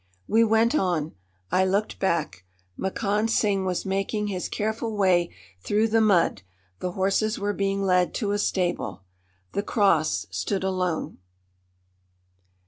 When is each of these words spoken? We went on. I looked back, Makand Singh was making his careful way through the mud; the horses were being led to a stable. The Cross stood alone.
We 0.27 0.43
went 0.43 0.73
on. 0.73 1.13
I 1.51 1.63
looked 1.63 1.99
back, 1.99 2.43
Makand 2.75 3.29
Singh 3.29 3.65
was 3.65 3.85
making 3.85 4.29
his 4.29 4.49
careful 4.49 4.97
way 4.97 5.29
through 5.59 5.89
the 5.89 6.01
mud; 6.01 6.41
the 6.79 6.93
horses 6.93 7.37
were 7.37 7.53
being 7.53 7.83
led 7.83 8.15
to 8.15 8.31
a 8.31 8.39
stable. 8.39 9.03
The 9.51 9.61
Cross 9.61 10.25
stood 10.31 10.63
alone. 10.63 11.19